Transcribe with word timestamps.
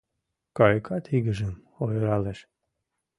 Кайыкат 0.57 1.05
игыжым 1.15 1.53
ойыралеш. 1.81 2.39